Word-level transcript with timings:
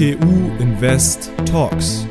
TU 0.00 0.50
Invest 0.58 1.30
Talks. 1.44 2.06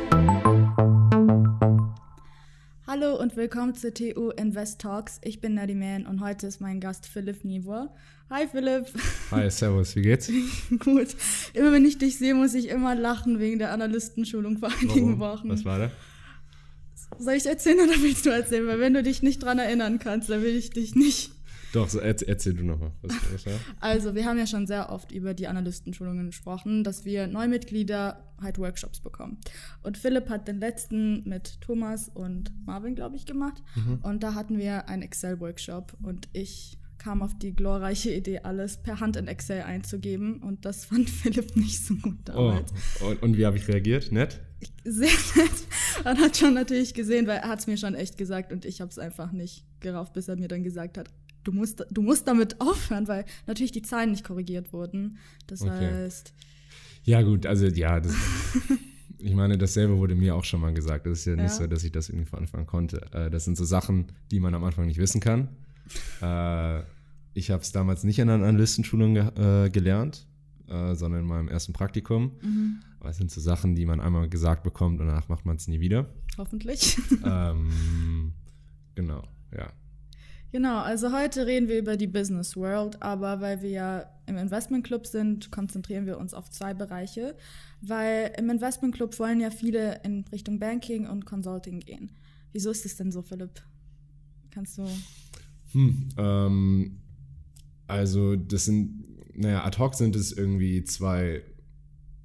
Hallo 2.86 3.18
und 3.18 3.34
willkommen 3.34 3.74
zu 3.74 3.92
TU 3.92 4.30
Invest 4.30 4.80
Talks. 4.80 5.18
Ich 5.24 5.40
bin 5.40 5.54
Nadiman 5.54 6.06
und 6.06 6.20
heute 6.20 6.46
ist 6.46 6.60
mein 6.60 6.78
Gast 6.78 7.08
Philipp 7.08 7.44
Nivor. 7.44 7.92
Hi 8.30 8.46
Philipp. 8.46 8.86
Hi, 9.32 9.50
servus, 9.50 9.96
wie 9.96 10.02
geht's? 10.02 10.30
Gut. 10.78 11.16
Immer 11.52 11.72
wenn 11.72 11.84
ich 11.84 11.98
dich 11.98 12.16
sehe, 12.16 12.32
muss 12.32 12.54
ich 12.54 12.68
immer 12.68 12.94
lachen 12.94 13.40
wegen 13.40 13.58
der 13.58 13.72
Analystenschulung 13.72 14.58
vor 14.58 14.68
einigen 14.68 15.18
Warum? 15.18 15.40
Wochen. 15.40 15.48
Was 15.48 15.64
war 15.64 15.80
da? 15.80 15.90
Soll 17.18 17.34
ich 17.34 17.46
erzählen 17.46 17.80
oder 17.80 18.00
willst 18.00 18.24
du 18.24 18.30
erzählen? 18.30 18.68
Weil 18.68 18.78
wenn 18.78 18.94
du 18.94 19.02
dich 19.02 19.24
nicht 19.24 19.42
dran 19.42 19.58
erinnern 19.58 19.98
kannst, 19.98 20.30
dann 20.30 20.42
will 20.42 20.54
ich 20.54 20.70
dich 20.70 20.94
nicht. 20.94 21.32
Doch, 21.72 21.88
so, 21.88 21.98
erzähl, 22.00 22.28
erzähl 22.28 22.54
du 22.54 22.64
nochmal. 22.64 22.92
Also, 23.80 24.14
wir 24.14 24.24
haben 24.24 24.38
ja 24.38 24.46
schon 24.46 24.66
sehr 24.66 24.90
oft 24.90 25.12
über 25.12 25.34
die 25.34 25.46
Analystenschulungen 25.46 26.26
gesprochen, 26.26 26.82
dass 26.84 27.04
wir 27.04 27.26
Neumitglieder 27.26 28.24
halt 28.40 28.58
Workshops 28.58 29.00
bekommen. 29.00 29.38
Und 29.82 29.98
Philipp 29.98 30.28
hat 30.28 30.48
den 30.48 30.58
letzten 30.60 31.28
mit 31.28 31.60
Thomas 31.60 32.08
und 32.08 32.50
Marvin, 32.66 32.94
glaube 32.94 33.16
ich, 33.16 33.26
gemacht. 33.26 33.62
Und 34.02 34.22
da 34.22 34.34
hatten 34.34 34.58
wir 34.58 34.88
einen 34.88 35.02
Excel-Workshop 35.02 35.96
und 36.02 36.28
ich 36.32 36.78
kam 36.98 37.22
auf 37.22 37.32
die 37.38 37.54
glorreiche 37.54 38.12
Idee, 38.12 38.40
alles 38.40 38.76
per 38.82 39.00
Hand 39.00 39.16
in 39.16 39.26
Excel 39.26 39.62
einzugeben. 39.62 40.42
Und 40.42 40.64
das 40.66 40.84
fand 40.84 41.08
Philipp 41.10 41.56
nicht 41.56 41.84
so 41.84 41.94
gut 41.94 42.18
Oh, 42.28 42.32
damals. 42.32 42.72
und, 43.00 43.22
und 43.22 43.36
wie 43.38 43.46
habe 43.46 43.56
ich 43.56 43.68
reagiert? 43.68 44.12
Nett? 44.12 44.40
Sehr 44.84 45.08
nett. 45.36 45.50
Man 46.04 46.18
hat 46.20 46.36
schon 46.36 46.52
natürlich 46.54 46.92
gesehen, 46.92 47.26
weil 47.26 47.38
er 47.38 47.48
hat 47.48 47.60
es 47.60 47.66
mir 47.66 47.78
schon 47.78 47.94
echt 47.94 48.18
gesagt 48.18 48.52
und 48.52 48.66
ich 48.66 48.80
habe 48.82 48.90
es 48.90 48.98
einfach 48.98 49.32
nicht 49.32 49.64
gerauft, 49.80 50.12
bis 50.12 50.28
er 50.28 50.36
mir 50.36 50.48
dann 50.48 50.62
gesagt 50.62 50.98
hat, 50.98 51.08
du 51.44 51.52
musst, 51.52 51.84
du 51.90 52.02
musst 52.02 52.26
damit 52.28 52.60
aufhören, 52.60 53.08
weil 53.08 53.24
natürlich 53.46 53.72
die 53.72 53.82
Zahlen 53.82 54.10
nicht 54.12 54.24
korrigiert 54.24 54.72
wurden. 54.72 55.18
Das 55.46 55.62
Okay. 55.62 55.70
heißt, 55.94 56.32
Ja, 57.04 57.22
gut, 57.22 57.46
also 57.46 57.66
ja, 57.66 58.00
das, 58.00 58.14
ich 59.18 59.34
meine, 59.34 59.56
dasselbe 59.58 59.96
wurde 59.98 60.14
mir 60.14 60.34
auch 60.34 60.44
schon 60.44 60.60
mal 60.60 60.72
gesagt. 60.74 61.06
Das 61.06 61.20
ist 61.20 61.24
ja 61.26 61.34
nicht 61.36 61.44
Ja. 61.44 61.48
so, 61.50 61.66
dass 61.66 61.84
ich 61.84 61.92
das 61.92 62.08
irgendwie 62.08 62.26
von 62.28 62.40
Anfang 62.40 62.60
an 62.60 62.66
konnte. 62.66 63.06
Äh, 63.12 63.30
das 63.30 63.44
sind 63.44 63.56
so 63.56 63.64
Sachen, 63.64 64.06
die 64.30 64.40
man 64.40 64.54
am 64.54 64.64
Anfang 64.64 64.86
nicht 64.86 64.98
wissen 64.98 65.20
kann. 65.20 65.48
Äh, 66.22 66.82
ich 67.34 67.50
habe 67.50 67.62
es 67.62 67.72
damals 67.72 68.04
nicht 68.04 68.18
in 68.20 68.28
einer 68.30 68.44
Analystenschulung 68.46 69.14
ge 69.14 69.26
äh, 69.36 69.70
gelernt, 69.70 70.26
sondern 70.68 71.20
in 71.22 71.26
meinem 71.26 71.48
ersten 71.48 71.72
Praktikum. 71.72 72.32
Aber 73.00 73.10
es 73.10 73.16
sind 73.16 73.28
so 73.30 73.40
Sachen, 73.40 73.74
die 73.74 73.86
man 73.86 74.00
einmal 74.00 74.28
gesagt 74.28 74.62
bekommt 74.62 75.00
und 75.00 75.08
danach 75.08 75.28
macht 75.28 75.44
man 75.46 75.56
es 75.56 75.66
nie 75.66 75.80
wieder. 75.80 76.06
hoffentlich. 76.38 76.96
ähm, 77.24 78.32
genau, 78.94 79.24
ja. 79.56 79.72
Genau, 80.52 80.80
also 80.80 81.12
heute 81.12 81.46
reden 81.46 81.68
wir 81.68 81.78
über 81.78 81.96
die 81.96 82.08
Business 82.08 82.56
World, 82.56 83.00
aber 83.00 83.40
weil 83.40 83.62
wir 83.62 83.70
ja 83.70 84.10
im 84.26 84.36
Investment 84.36 84.84
Club 84.84 85.06
sind, 85.06 85.52
konzentrieren 85.52 86.06
wir 86.06 86.18
uns 86.18 86.34
auf 86.34 86.50
zwei 86.50 86.74
Bereiche, 86.74 87.36
weil 87.80 88.32
im 88.36 88.50
Investment 88.50 88.94
Club 88.94 89.16
wollen 89.20 89.40
ja 89.40 89.50
viele 89.50 90.00
in 90.02 90.24
Richtung 90.32 90.58
Banking 90.58 91.06
und 91.06 91.24
Consulting 91.24 91.80
gehen. 91.80 92.10
Wieso 92.52 92.70
ist 92.70 92.84
es 92.84 92.96
denn 92.96 93.12
so, 93.12 93.22
Philipp? 93.22 93.62
Kannst 94.50 94.78
du 94.78 94.86
Hm, 95.72 96.08
ähm, 96.16 96.98
also 97.86 98.34
das 98.34 98.64
sind, 98.64 99.04
naja, 99.36 99.64
ad 99.64 99.78
hoc 99.78 99.94
sind 99.94 100.16
es 100.16 100.32
irgendwie 100.32 100.82
zwei 100.82 101.42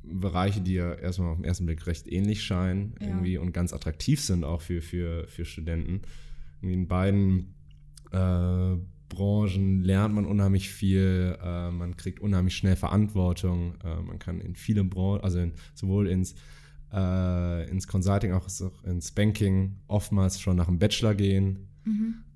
Bereiche, 0.03 0.61
die 0.61 0.73
ja 0.73 0.93
erstmal 0.93 1.29
auf 1.29 1.37
den 1.37 1.45
ersten 1.45 1.65
Blick 1.65 1.85
recht 1.85 2.07
ähnlich 2.07 2.43
scheinen 2.43 2.95
Ja. 2.99 3.07
irgendwie 3.07 3.37
und 3.37 3.53
ganz 3.53 3.73
attraktiv 3.73 4.21
sind 4.21 4.43
auch 4.43 4.61
für, 4.61 4.81
für, 4.81 5.27
für 5.27 5.45
Studenten. 5.45 6.01
Irgendwie 6.61 6.73
in 6.73 6.87
beiden 6.87 7.55
äh, 8.15 8.77
Branchen 9.09 9.83
lernt 9.83 10.15
man 10.15 10.25
unheimlich 10.25 10.69
viel, 10.69 11.37
äh, 11.41 11.71
man 11.71 11.95
kriegt 11.95 12.19
unheimlich 12.19 12.55
schnell 12.55 12.75
Verantwortung, 12.75 13.75
äh, 13.83 14.01
man 14.01 14.19
kann 14.19 14.41
in 14.41 14.55
viele 14.55 14.83
Branchen, 14.83 15.21
also 15.21 15.39
in, 15.39 15.53
sowohl 15.73 16.07
ins, 16.07 16.35
äh, 16.91 17.69
ins 17.69 17.87
Consulting 17.87 18.31
als 18.31 18.61
auch 18.61 18.83
ins 18.83 19.11
Banking 19.11 19.77
oftmals 19.87 20.39
schon 20.39 20.57
nach 20.57 20.67
dem 20.67 20.79
Bachelor 20.79 21.13
gehen 21.13 21.67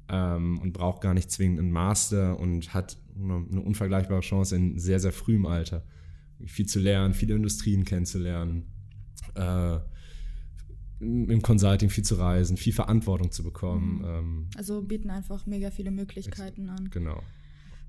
ähm, 0.09 0.59
und 0.59 0.73
braucht 0.73 1.01
gar 1.01 1.13
nicht 1.13 1.31
zwingend 1.31 1.59
einen 1.59 1.71
Master 1.71 2.39
und 2.39 2.73
hat 2.73 2.97
eine, 3.15 3.45
eine 3.49 3.61
unvergleichbare 3.61 4.21
Chance 4.21 4.55
in 4.55 4.77
sehr, 4.77 4.99
sehr 4.99 5.11
frühem 5.11 5.45
Alter 5.45 5.83
viel 6.45 6.65
zu 6.65 6.79
lernen, 6.79 7.13
viele 7.13 7.35
Industrien 7.35 7.83
kennenzulernen, 7.83 8.67
äh, 9.35 9.79
im 10.99 11.41
Consulting 11.41 11.89
viel 11.89 12.03
zu 12.03 12.15
reisen, 12.15 12.57
viel 12.57 12.73
Verantwortung 12.73 13.31
zu 13.31 13.43
bekommen. 13.43 14.03
Ähm, 14.05 14.47
also 14.57 14.81
bieten 14.81 15.09
einfach 15.09 15.45
mega 15.45 15.71
viele 15.71 15.91
Möglichkeiten 15.91 16.69
an. 16.69 16.89
genau. 16.89 17.21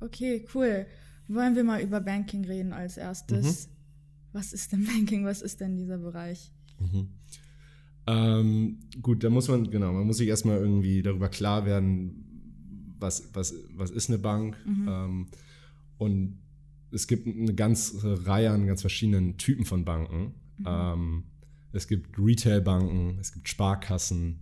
Okay, 0.01 0.47
cool. 0.55 0.87
Wollen 1.29 1.55
wir 1.55 1.65
mal 1.65 1.81
über 1.83 2.01
Banking 2.01 2.45
reden 2.45 2.73
als 2.73 2.97
erstes? 2.97 3.67
Mhm. 3.67 3.73
Was 4.33 4.53
ist 4.53 4.73
denn 4.73 4.85
Banking? 4.85 5.25
Was 5.25 5.43
ist 5.43 5.61
denn 5.61 5.77
dieser 5.77 5.99
Bereich? 5.99 6.53
Ähm, 8.07 8.79
gut, 9.03 9.23
da 9.23 9.31
muss 9.31 9.49
man, 9.49 9.71
genau, 9.71 9.93
man 9.93 10.07
muss 10.07 10.17
sich 10.17 10.29
erstmal 10.29 10.59
irgendwie 10.59 11.03
darüber 11.03 11.29
klar 11.29 11.67
werden, 11.67 12.97
was, 12.99 13.31
was, 13.35 13.55
was 13.75 13.91
ist 13.91 14.09
eine 14.09 14.19
Bank. 14.19 14.57
Ähm, 14.67 15.27
und 15.99 16.39
es 16.93 17.07
gibt 17.07 17.27
eine 17.27 17.55
ganze 17.55 18.27
Reihe 18.27 18.51
an 18.51 18.67
ganz 18.67 18.81
verschiedenen 18.81 19.37
Typen 19.37 19.65
von 19.65 19.85
Banken. 19.85 20.35
Ähm, 20.67 21.25
es 21.73 21.87
gibt 21.89 22.19
Retailbanken, 22.19 23.19
es 23.21 23.33
gibt 23.33 23.49
Sparkassen, 23.49 24.41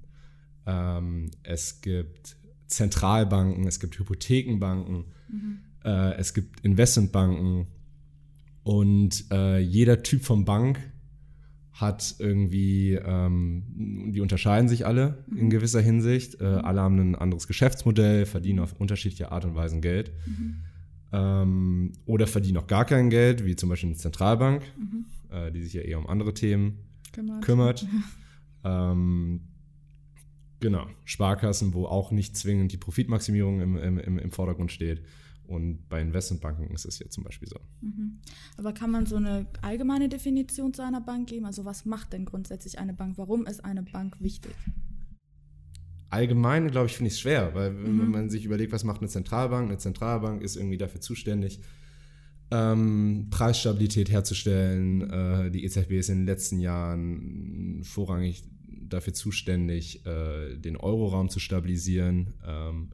ähm, 0.66 1.30
es 1.42 1.80
gibt 1.80 2.36
Zentralbanken, 2.66 3.66
es 3.66 3.80
gibt 3.80 3.98
Hypothekenbanken, 3.98 5.04
äh, 5.84 6.14
es 6.16 6.34
gibt 6.34 6.60
Investmentbanken. 6.60 7.66
Und 8.62 9.24
äh, 9.30 9.58
jeder 9.58 10.02
Typ 10.02 10.24
von 10.24 10.44
Bank 10.44 10.78
hat 11.72 12.16
irgendwie, 12.18 12.94
ähm, 12.94 14.10
die 14.12 14.20
unterscheiden 14.20 14.68
sich 14.68 14.84
alle 14.84 15.24
in 15.34 15.48
gewisser 15.48 15.80
Hinsicht. 15.80 16.40
Äh, 16.40 16.44
alle 16.44 16.80
haben 16.80 16.98
ein 16.98 17.14
anderes 17.14 17.46
Geschäftsmodell, 17.46 18.26
verdienen 18.26 18.58
auf 18.58 18.74
unterschiedliche 18.74 19.32
Art 19.32 19.44
und 19.44 19.54
Weisen 19.54 19.80
Geld. 19.80 20.12
Ähm, 21.12 21.92
oder 22.04 22.26
verdienen 22.26 22.58
auch 22.58 22.66
gar 22.66 22.84
kein 22.84 23.08
Geld, 23.08 23.46
wie 23.46 23.56
zum 23.56 23.70
Beispiel 23.70 23.90
eine 23.90 23.96
Zentralbank, 23.96 24.62
äh, 25.30 25.50
die 25.52 25.62
sich 25.62 25.72
ja 25.72 25.80
eher 25.80 25.98
um 25.98 26.06
andere 26.06 26.34
Themen 26.34 26.87
Kümmert. 27.12 27.44
kümmert. 27.44 27.86
Ähm, 28.64 29.40
genau, 30.60 30.86
Sparkassen, 31.04 31.74
wo 31.74 31.86
auch 31.86 32.10
nicht 32.10 32.36
zwingend 32.36 32.72
die 32.72 32.76
Profitmaximierung 32.76 33.60
im, 33.60 33.76
im, 33.76 33.98
im, 33.98 34.18
im 34.18 34.30
Vordergrund 34.30 34.72
steht. 34.72 35.02
Und 35.46 35.88
bei 35.88 36.02
Investmentbanken 36.02 36.70
ist 36.72 36.84
es 36.84 36.98
ja 36.98 37.08
zum 37.08 37.24
Beispiel 37.24 37.48
so. 37.48 37.58
Aber 38.58 38.74
kann 38.74 38.90
man 38.90 39.06
so 39.06 39.16
eine 39.16 39.46
allgemeine 39.62 40.10
Definition 40.10 40.74
zu 40.74 40.82
einer 40.82 41.00
Bank 41.00 41.30
geben? 41.30 41.46
Also 41.46 41.64
was 41.64 41.86
macht 41.86 42.12
denn 42.12 42.26
grundsätzlich 42.26 42.78
eine 42.78 42.92
Bank? 42.92 43.16
Warum 43.16 43.46
ist 43.46 43.64
eine 43.64 43.82
Bank 43.82 44.20
wichtig? 44.20 44.54
Allgemein, 46.10 46.70
glaube 46.70 46.86
ich, 46.86 46.96
finde 46.96 47.08
ich 47.08 47.14
es 47.14 47.20
schwer, 47.20 47.54
weil 47.54 47.82
wenn 47.82 48.10
man 48.10 48.28
sich 48.30 48.44
überlegt, 48.44 48.72
was 48.72 48.84
macht 48.84 49.00
eine 49.00 49.08
Zentralbank, 49.08 49.68
eine 49.68 49.78
Zentralbank 49.78 50.42
ist 50.42 50.56
irgendwie 50.56 50.78
dafür 50.78 51.00
zuständig, 51.00 51.60
ähm, 52.50 53.28
Preisstabilität 53.30 54.10
herzustellen. 54.10 55.10
Äh, 55.10 55.50
die 55.50 55.64
EZB 55.64 55.92
ist 55.92 56.08
in 56.08 56.18
den 56.18 56.26
letzten 56.26 56.60
Jahren 56.60 57.82
vorrangig 57.84 58.44
dafür 58.66 59.12
zuständig, 59.12 60.04
äh, 60.06 60.56
den 60.56 60.76
Euroraum 60.76 61.28
zu 61.28 61.40
stabilisieren 61.40 62.34
ähm, 62.46 62.90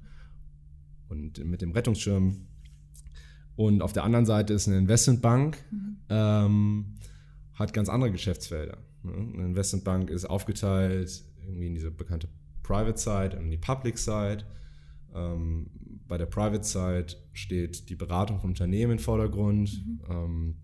und 1.09 1.45
mit 1.45 1.63
dem 1.63 1.73
Rettungsschirm. 1.73 2.47
Und 3.57 3.83
auf 3.83 3.93
der 3.93 4.03
anderen 4.03 4.27
Seite 4.27 4.53
ist 4.53 4.67
eine 4.67 4.79
Investmentbank, 4.79 5.59
ähm, 6.09 6.97
hat 7.53 7.73
ganz 7.73 7.89
andere 7.89 8.11
Geschäftsfelder. 8.11 8.79
Ne? 9.05 9.13
Eine 9.13 9.45
Investmentbank 9.47 10.11
ist 10.11 10.25
aufgeteilt 10.25 11.25
irgendwie 11.47 11.67
in 11.67 11.75
diese 11.75 11.91
bekannte 11.91 12.29
Private 12.63 12.99
Side 12.99 13.39
und 13.39 13.51
die 13.51 13.59
Public 13.59 13.99
Side. 13.99 14.45
Ähm, 15.15 15.71
bei 16.07 16.19
der 16.19 16.27
Private 16.27 16.65
Side 16.65 17.19
steht 17.33 17.89
die 17.89 17.97
Beratung 17.97 18.39
von 18.39 18.51
Unternehmen 18.51 18.93
im 18.93 18.99
Vordergrund. 18.99 19.83
Ähm, 20.09 20.57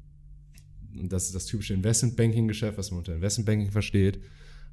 und 0.99 1.13
das 1.13 1.27
ist 1.27 1.35
das 1.35 1.47
typische 1.47 1.75
Investment-Banking-Geschäft, 1.75 2.77
was 2.77 2.91
man 2.91 2.99
unter 2.99 3.15
Investment-Banking 3.15 3.71
versteht. 3.71 4.21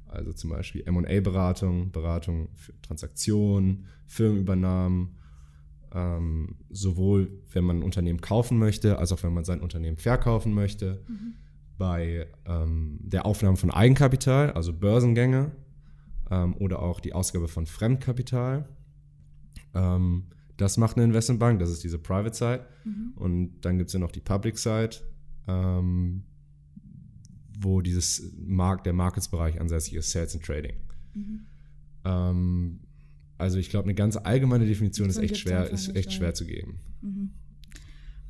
Also 0.06 0.32
zum 0.32 0.50
Beispiel 0.50 0.82
M&A-Beratung, 0.86 1.92
Beratung 1.92 2.48
für 2.54 2.78
Transaktionen, 2.80 3.86
Firmenübernahmen, 4.06 5.16
ähm, 5.94 6.56
sowohl 6.70 7.30
wenn 7.52 7.64
man 7.64 7.78
ein 7.78 7.82
Unternehmen 7.82 8.20
kaufen 8.20 8.58
möchte, 8.58 8.98
als 8.98 9.12
auch 9.12 9.22
wenn 9.22 9.34
man 9.34 9.44
sein 9.44 9.60
Unternehmen 9.60 9.96
verkaufen 9.96 10.54
möchte. 10.54 11.04
Bei 11.76 12.26
ähm, 12.44 12.98
der 13.02 13.26
Aufnahme 13.26 13.56
von 13.56 13.70
Eigenkapital, 13.70 14.52
also 14.52 14.72
Börsengänge, 14.72 15.52
ähm, 16.30 16.56
oder 16.56 16.80
auch 16.82 17.00
die 17.00 17.12
Ausgabe 17.12 17.48
von 17.48 17.66
Fremdkapital. 17.66 18.68
Ähm, 19.74 20.24
das 20.58 20.76
macht 20.76 20.96
eine 20.96 21.04
Investmentbank, 21.04 21.58
das 21.60 21.70
ist 21.70 21.82
diese 21.82 21.98
Private 21.98 22.36
Side. 22.36 22.66
Und 23.16 23.60
dann 23.62 23.78
gibt 23.78 23.88
es 23.88 23.94
ja 23.94 24.00
noch 24.00 24.12
die 24.12 24.20
Public 24.20 24.58
Side, 24.58 24.90
ähm, 25.46 26.24
wo 27.60 27.80
dieses 27.80 28.34
Markt, 28.36 28.84
der 28.84 28.92
Marketsbereich 28.92 29.60
ansässig 29.60 29.94
ist, 29.94 30.10
Sales 30.10 30.34
and 30.34 30.44
Trading. 30.44 30.76
Ähm, 32.04 32.80
also 33.38 33.58
ich 33.58 33.70
glaube, 33.70 33.84
eine 33.84 33.94
ganz 33.94 34.16
allgemeine 34.16 34.66
Definition 34.66 35.08
ist 35.08 35.18
echt 35.18 35.38
schwer, 35.38 35.70
ist 35.70 35.94
echt 35.94 36.12
schwer 36.12 36.34
zu 36.34 36.44
geben. 36.44 36.80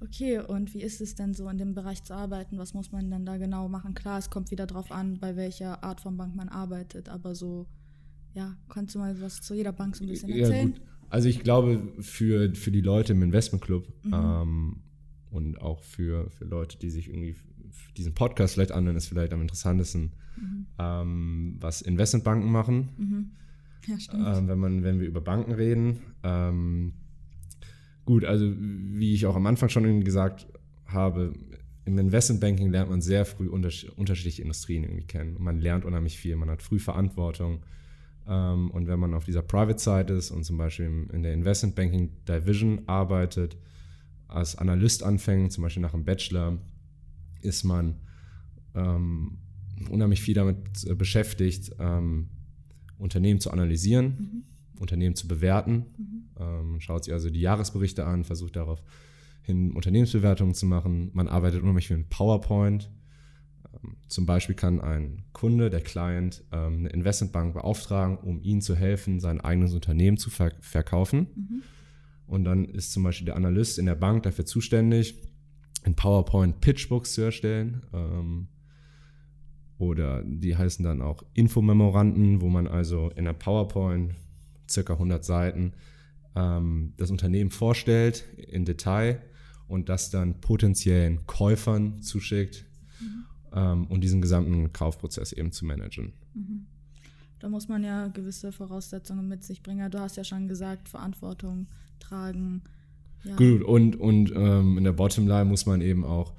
Okay, 0.00 0.38
und 0.38 0.74
wie 0.74 0.82
ist 0.82 1.00
es 1.00 1.14
denn 1.14 1.34
so 1.34 1.48
in 1.48 1.58
dem 1.58 1.74
Bereich 1.74 2.04
zu 2.04 2.14
arbeiten? 2.14 2.58
Was 2.58 2.74
muss 2.74 2.92
man 2.92 3.10
denn 3.10 3.26
da 3.26 3.36
genau 3.36 3.69
machen? 3.69 3.94
Klar, 3.94 4.19
es 4.19 4.31
kommt 4.31 4.50
wieder 4.50 4.66
drauf 4.66 4.92
an, 4.92 5.19
bei 5.19 5.34
welcher 5.34 5.82
Art 5.82 6.00
von 6.00 6.16
Bank 6.16 6.36
man 6.36 6.48
arbeitet, 6.48 7.08
aber 7.08 7.34
so, 7.34 7.66
ja, 8.34 8.56
kannst 8.69 8.94
du 8.94 8.98
mal 8.98 9.20
was 9.20 9.40
zu 9.40 9.54
jeder 9.54 9.72
Bank 9.72 9.96
so 9.96 10.04
ein 10.04 10.08
bisschen 10.08 10.31
erzählen? 10.31 10.74
Ja, 10.74 10.97
also 11.08 11.28
ich 11.28 11.40
glaube, 11.40 11.82
für, 12.00 12.55
für 12.55 12.70
die 12.70 12.81
Leute 12.81 13.12
im 13.12 13.22
Investmentclub 13.22 13.87
mhm. 14.05 14.12
ähm, 14.14 14.76
und 15.31 15.60
auch 15.60 15.82
für, 15.82 16.31
für 16.31 16.44
Leute, 16.44 16.78
die 16.78 16.90
sich 16.90 17.08
irgendwie 17.08 17.37
diesen 17.96 18.14
Podcast 18.14 18.55
vielleicht 18.55 18.72
anhören, 18.72 18.96
ist 18.96 19.08
vielleicht 19.08 19.32
am 19.32 19.40
interessantesten, 19.40 20.12
mhm. 20.37 20.66
ähm, 20.78 21.56
was 21.60 21.82
Investmentbanken 21.82 22.50
machen. 22.50 22.88
Mhm. 22.96 23.31
Ja, 23.87 23.99
stimmt. 23.99 24.26
Ähm, 24.26 24.49
wenn, 24.49 24.58
man, 24.58 24.82
wenn 24.82 25.00
wir 25.00 25.06
über 25.06 25.20
Banken 25.20 25.52
reden. 25.52 26.00
Ähm, 26.22 26.93
Gut, 28.08 28.25
also 28.25 28.50
wie 28.56 29.12
ich 29.12 29.26
auch 29.26 29.37
am 29.37 29.44
Anfang 29.44 29.69
schon 29.69 30.02
gesagt 30.02 30.46
habe, 30.87 31.34
im 31.84 31.99
Investmentbanking 31.99 32.70
lernt 32.70 32.88
man 32.88 33.02
sehr 33.02 33.26
früh 33.26 33.49
unterschiedliche 33.49 34.40
Industrien 34.40 34.84
irgendwie 34.84 35.05
kennen. 35.05 35.37
Und 35.37 35.43
man 35.43 35.60
lernt 35.60 35.84
unheimlich 35.84 36.16
viel, 36.16 36.34
man 36.37 36.49
hat 36.49 36.62
früh 36.62 36.78
Verantwortung. 36.78 37.60
Ähm, 38.28 38.70
und 38.70 38.86
wenn 38.86 39.00
man 39.00 39.14
auf 39.14 39.25
dieser 39.25 39.42
Private 39.42 39.78
Side 39.78 40.12
ist 40.12 40.30
und 40.30 40.44
zum 40.44 40.58
Beispiel 40.58 41.08
in 41.12 41.22
der 41.22 41.32
Investmentbanking 41.32 42.25
Division 42.26 42.82
arbeitet, 42.86 43.56
als 44.28 44.56
Analyst 44.56 45.02
anfängt, 45.02 45.52
zum 45.52 45.62
Beispiel 45.62 45.82
nach 45.82 45.94
einem 45.94 46.04
Bachelor, 46.04 46.58
ist 47.40 47.64
man 47.64 47.96
ähm, 48.75 49.38
unheimlich 49.88 50.20
viel 50.20 50.34
damit 50.34 50.58
äh, 50.86 50.94
beschäftigt, 50.94 51.72
ähm, 51.78 52.28
Unternehmen 52.98 53.40
zu 53.40 53.50
analysieren, 53.50 54.04
mhm. 54.06 54.81
Unternehmen 54.81 55.14
zu 55.14 55.26
bewerten. 55.26 55.86
Mhm 55.96 56.19
ähm, 56.38 56.81
schaut 56.81 57.04
sich 57.04 57.12
also 57.14 57.31
die 57.31 57.40
Jahresberichte 57.40 58.06
an, 58.06 58.24
versucht 58.24 58.56
darauf 58.56 58.82
hin 59.42 59.72
Unternehmensbewertungen 59.72 60.54
zu 60.54 60.66
machen. 60.66 61.10
Man 61.14 61.28
arbeitet 61.28 61.62
unheimlich 61.62 61.88
viel 61.88 61.98
mit 61.98 62.10
PowerPoint. 62.10 62.90
Ähm, 63.75 63.97
zum 64.09 64.26
Beispiel 64.26 64.55
kann 64.55 64.81
ein 64.81 65.25
Kunde, 65.32 65.70
der 65.70 65.81
Client, 65.81 66.44
ähm, 66.53 66.79
eine 66.79 66.88
Investmentbank 66.91 67.55
beauftragen, 67.55 68.19
um 68.19 68.43
ihnen 68.43 68.61
zu 68.61 68.75
helfen, 68.75 69.20
sein 69.20 69.41
eigenes 69.41 69.75
Unternehmen 69.75 70.17
zu 70.17 70.31
ver 70.31 70.53
verkaufen. 70.61 71.29
Mhm. 71.35 71.62
Und 72.26 72.44
dann 72.44 72.67
ist 72.67 72.93
zum 72.93 73.03
Beispiel 73.03 73.26
der 73.26 73.37
Analyst 73.37 73.79
in 73.79 73.87
der 73.87 73.94
Bank 73.94 74.23
dafür 74.25 74.44
zuständig, 74.44 75.15
in 75.85 75.94
PowerPoint 75.94 76.61
Pitchbooks 76.61 77.15
zu 77.15 77.23
erstellen. 77.23 77.82
Ähm, 77.93 78.49
oder 79.79 80.23
die 80.25 80.56
heißen 80.56 80.85
dann 80.85 81.00
auch 81.00 81.23
Infomemoranden, 81.35 82.41
wo 82.41 82.49
man 82.49 82.67
also 82.67 83.11
in 83.11 83.25
der 83.25 83.32
PowerPoint 83.32 84.15
circa 84.69 84.94
100 84.94 85.25
Seiten 85.25 85.73
ähm, 86.35 86.94
das 86.97 87.11
Unternehmen 87.11 87.50
vorstellt 87.50 88.25
in 88.37 88.65
Detail 88.65 89.23
und 89.69 89.88
das 89.88 90.11
dann 90.11 90.41
potenziellen 90.41 91.26
Käufern 91.26 92.03
zuschickt 92.03 92.67
mhm. 93.00 93.25
Ähm, 93.54 93.86
und 93.86 94.02
diesen 94.02 94.20
gesamten 94.20 94.72
Kaufprozess 94.72 95.32
eben 95.32 95.52
zu 95.52 95.66
managen. 95.66 96.12
Mhm. 96.34 96.66
Da 97.40 97.48
muss 97.48 97.68
man 97.68 97.84
ja 97.84 98.08
gewisse 98.08 98.50
Voraussetzungen 98.52 99.28
mit 99.28 99.44
sich 99.44 99.62
bringen. 99.62 99.90
Du 99.90 100.00
hast 100.00 100.16
ja 100.16 100.24
schon 100.24 100.48
gesagt, 100.48 100.88
Verantwortung 100.88 101.68
tragen. 102.00 102.62
Ja. 103.24 103.36
Gut, 103.36 103.62
und, 103.62 103.96
und 103.96 104.32
ähm, 104.34 104.78
in 104.78 104.84
der 104.84 104.92
Bottomline 104.92 105.44
muss 105.44 105.66
man 105.66 105.80
eben 105.80 106.04
auch, 106.04 106.34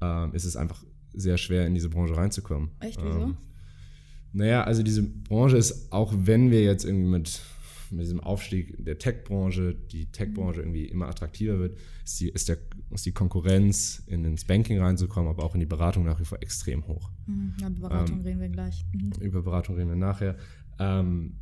ähm, 0.00 0.34
ist 0.34 0.44
es 0.44 0.56
einfach 0.56 0.84
sehr 1.12 1.38
schwer, 1.38 1.66
in 1.66 1.74
diese 1.74 1.88
Branche 1.88 2.16
reinzukommen. 2.16 2.70
Echt, 2.80 3.02
wieso? 3.02 3.22
Ähm, 3.22 3.36
naja, 4.32 4.64
also 4.64 4.82
diese 4.82 5.02
Branche 5.02 5.56
ist, 5.56 5.92
auch 5.92 6.12
wenn 6.16 6.50
wir 6.50 6.62
jetzt 6.62 6.84
irgendwie 6.84 7.08
mit 7.08 7.40
mit 7.90 8.02
diesem 8.02 8.20
Aufstieg 8.20 8.84
der 8.84 8.98
Tech-Branche, 8.98 9.74
die 9.74 10.06
Tech-Branche 10.06 10.60
irgendwie 10.60 10.86
immer 10.86 11.08
attraktiver 11.08 11.58
wird, 11.58 11.78
ist 12.04 12.20
die, 12.20 12.28
ist, 12.28 12.48
der, 12.48 12.58
ist 12.90 13.06
die 13.06 13.12
Konkurrenz 13.12 14.02
in 14.06 14.24
ins 14.24 14.44
Banking 14.44 14.80
reinzukommen, 14.80 15.28
aber 15.30 15.44
auch 15.44 15.54
in 15.54 15.60
die 15.60 15.66
Beratung 15.66 16.04
nach 16.04 16.20
wie 16.20 16.24
vor 16.24 16.42
extrem 16.42 16.86
hoch. 16.86 17.10
Mhm, 17.26 17.54
ja, 17.60 17.68
über 17.68 17.88
Beratung 17.88 18.18
ähm, 18.18 18.22
reden 18.22 18.40
wir 18.40 18.48
gleich. 18.48 18.84
Mhm. 18.92 19.12
Über 19.20 19.42
Beratung 19.42 19.76
reden 19.76 19.90
wir 19.90 19.96
nachher. 19.96 20.36
Ähm, 20.78 21.36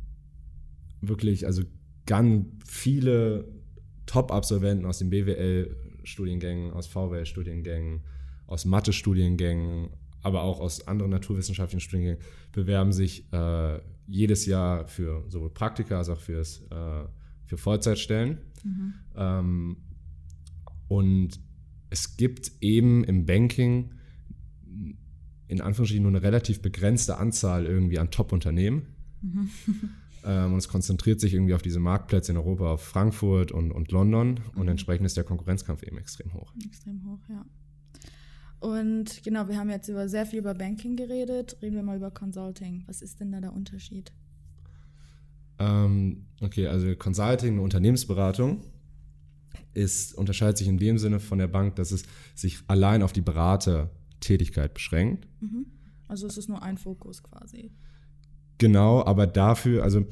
wirklich, 1.01 1.45
also 1.45 1.63
ganz 2.05 2.45
viele 2.65 3.47
Top-Absolventen 4.05 4.85
aus 4.85 4.99
den 4.99 5.09
BWL-Studiengängen, 5.09 6.71
aus 6.71 6.87
VWL-Studiengängen, 6.87 8.01
aus 8.47 8.65
Mathe-Studiengängen, 8.65 9.89
aber 10.21 10.43
auch 10.43 10.59
aus 10.59 10.87
anderen 10.87 11.11
naturwissenschaftlichen 11.11 11.81
Studiengängen 11.81 12.21
bewerben 12.51 12.91
sich 12.91 13.31
äh, 13.33 13.79
jedes 14.07 14.45
Jahr 14.45 14.87
für 14.87 15.23
sowohl 15.29 15.49
Praktika 15.49 15.97
als 15.97 16.09
auch 16.09 16.19
fürs, 16.19 16.61
äh, 16.69 17.05
für 17.45 17.57
Vollzeitstellen. 17.57 18.39
Mhm. 18.63 18.93
Ähm, 19.15 19.77
und 20.87 21.39
es 21.89 22.17
gibt 22.17 22.51
eben 22.61 23.03
im 23.03 23.25
Banking 23.25 23.93
in 25.47 25.61
Anführungsstrichen 25.61 26.03
nur 26.03 26.11
eine 26.11 26.23
relativ 26.23 26.61
begrenzte 26.61 27.17
Anzahl 27.17 27.65
irgendwie 27.65 27.99
an 27.99 28.09
Top-Unternehmen. 28.09 28.87
Mhm. 29.21 29.49
ähm, 30.25 30.53
und 30.53 30.57
es 30.57 30.67
konzentriert 30.67 31.19
sich 31.19 31.33
irgendwie 31.33 31.53
auf 31.53 31.61
diese 31.61 31.79
Marktplätze 31.79 32.31
in 32.31 32.37
Europa, 32.37 32.73
auf 32.73 32.83
Frankfurt 32.83 33.51
und, 33.51 33.71
und 33.71 33.91
London. 33.91 34.39
Und 34.55 34.63
mhm. 34.63 34.69
entsprechend 34.69 35.05
ist 35.05 35.17
der 35.17 35.23
Konkurrenzkampf 35.23 35.83
eben 35.83 35.97
extrem 35.97 36.33
hoch. 36.33 36.51
Extrem 36.65 37.03
hoch, 37.05 37.19
ja. 37.29 37.45
Und 38.63 39.23
genau, 39.23 39.49
wir 39.49 39.57
haben 39.57 39.69
jetzt 39.69 39.89
über 39.89 40.07
sehr 40.07 40.25
viel 40.25 40.39
über 40.39 40.53
Banking 40.53 40.95
geredet. 40.95 41.57
Reden 41.61 41.75
wir 41.75 41.83
mal 41.83 41.97
über 41.97 42.11
Consulting. 42.11 42.85
Was 42.87 43.01
ist 43.01 43.19
denn 43.19 43.29
da 43.33 43.41
der 43.41 43.51
Unterschied? 43.51 44.13
Ähm, 45.59 46.27
okay, 46.39 46.67
also 46.67 46.95
Consulting, 46.95 47.55
eine 47.55 47.61
Unternehmensberatung, 47.61 48.63
ist, 49.73 50.15
unterscheidet 50.15 50.59
sich 50.59 50.69
in 50.69 50.77
dem 50.77 50.97
Sinne 50.97 51.19
von 51.19 51.39
der 51.39 51.49
Bank, 51.49 51.75
dass 51.75 51.91
es 51.91 52.03
sich 52.35 52.59
allein 52.67 53.03
auf 53.03 53.11
die 53.11 53.19
Beratertätigkeit 53.19 54.73
beschränkt. 54.73 55.27
Mhm. 55.41 55.65
Also 56.07 56.25
es 56.25 56.37
ist 56.37 56.47
nur 56.47 56.63
ein 56.63 56.77
Fokus 56.77 57.21
quasi. 57.21 57.73
Genau, 58.59 59.03
aber 59.03 59.27
dafür, 59.27 59.83
also 59.83 60.05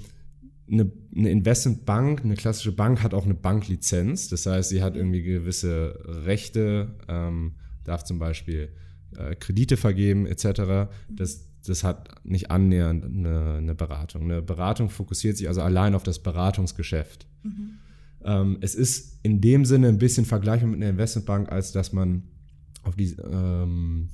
eine, 0.70 0.92
eine 1.16 1.32
Investmentbank, 1.32 2.26
eine 2.26 2.36
klassische 2.36 2.74
Bank 2.74 3.02
hat 3.02 3.14
auch 3.14 3.24
eine 3.24 3.34
Banklizenz. 3.34 4.28
Das 4.28 4.46
heißt, 4.46 4.72
sie 4.72 4.84
hat 4.84 4.98
irgendwie 4.98 5.22
gewisse 5.22 5.98
Rechte. 6.26 6.98
Ähm, 7.08 7.56
darf 7.84 8.04
zum 8.04 8.20
Beispiel 8.20 8.70
äh, 9.18 9.36
Kredite 9.36 9.78
vergeben 9.78 10.26
etc. 10.26 10.90
Das, 11.10 11.48
das 11.66 11.84
hat 11.84 12.26
nicht 12.26 12.52
annähernd 12.52 13.06
eine, 13.06 13.56
eine, 13.58 13.76
Beratung. 13.76 14.24
Eine 14.24 14.42
Beratung 14.42 14.90
fokussiert 14.90 15.38
sich 15.38 15.48
also 15.48 15.62
allein 15.62 15.96
auf 15.96 16.04
das 16.04 16.20
Beratungsgeschäft. 16.20 17.28
Mhm. 17.44 17.78
Ähm, 18.24 18.58
es 18.62 18.76
ist 18.76 19.20
in 19.24 19.42
dem 19.42 19.66
Sinne 19.66 19.88
ein 19.88 19.98
bisschen 19.98 20.26
vergleichbar 20.26 20.70
mit 20.70 20.78
einer 20.78 20.90
Investmentbank, 20.90 21.52
als 21.52 21.72
dass 21.72 21.92
man 21.94 22.24
auf, 22.84 22.96
die, 22.96 23.16
ähm, 23.32 24.10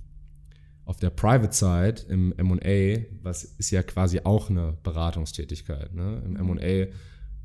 auf 0.85 0.97
der 0.97 1.09
Private 1.09 1.53
Side 1.53 2.11
im 2.11 2.33
MA, 2.37 3.03
was 3.21 3.43
ist 3.43 3.71
ja 3.71 3.83
quasi 3.83 4.21
auch 4.23 4.49
eine 4.49 4.77
Beratungstätigkeit. 4.83 5.93
Ne? 5.93 6.21
Im 6.25 6.33
MA 6.33 6.91